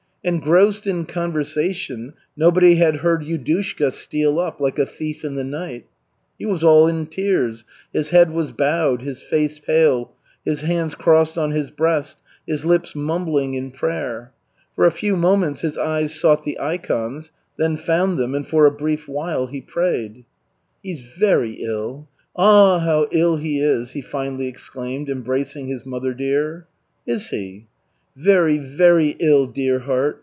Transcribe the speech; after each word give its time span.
Engrossed 0.23 0.85
in 0.85 1.05
conversation 1.05 2.13
nobody 2.37 2.75
had 2.75 2.97
heard 2.97 3.23
Yudushka 3.23 3.91
steal 3.91 4.37
up 4.39 4.61
"like 4.61 4.77
a 4.77 4.85
thief 4.85 5.25
in 5.25 5.33
the 5.33 5.43
night." 5.43 5.87
He 6.37 6.45
was 6.45 6.63
all 6.63 6.85
in 6.87 7.07
tears, 7.07 7.65
his 7.91 8.11
head 8.11 8.29
was 8.29 8.51
bowed, 8.51 9.01
his 9.01 9.19
face 9.19 9.57
pale, 9.57 10.11
his 10.45 10.61
hands 10.61 10.93
crossed 10.93 11.39
on 11.39 11.53
his 11.53 11.71
breast, 11.71 12.17
his 12.45 12.63
lips 12.63 12.93
mumbling 12.95 13.55
in 13.55 13.71
prayer. 13.71 14.31
For 14.75 14.85
a 14.85 14.91
few 14.91 15.17
moments 15.17 15.61
his 15.61 15.75
eyes 15.75 16.13
sought 16.13 16.43
the 16.43 16.59
ikons, 16.59 17.31
then 17.57 17.75
found 17.75 18.19
them 18.19 18.35
and 18.35 18.47
for 18.47 18.67
a 18.67 18.71
brief 18.71 19.07
while 19.07 19.47
he 19.47 19.59
prayed. 19.59 20.23
"He's 20.83 21.01
very 21.01 21.63
ill. 21.63 22.07
Ah, 22.35 22.77
how 22.77 23.07
ill 23.09 23.37
he 23.37 23.59
is!" 23.59 23.93
he 23.93 24.01
finally 24.01 24.45
exclaimed, 24.45 25.09
embracing 25.09 25.65
his 25.65 25.83
mother 25.83 26.13
dear. 26.13 26.67
"Is 27.07 27.31
he?" 27.31 27.65
"Very, 28.17 28.57
very 28.57 29.15
ill, 29.21 29.45
dear 29.45 29.79
heart. 29.79 30.19